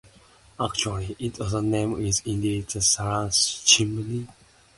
Actually, 0.59 1.15
its 1.19 1.39
other 1.39 1.61
name 1.61 1.95
is 2.03 2.23
indeed 2.25 2.67
the 2.69 2.81
"Saracen 2.81 3.61
chimney". 3.63 4.27